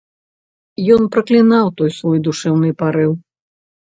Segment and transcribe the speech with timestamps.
[0.95, 3.11] Ён праклінаў той свой душэўны парыў.